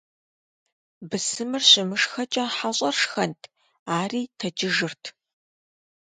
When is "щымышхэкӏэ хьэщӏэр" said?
1.69-2.95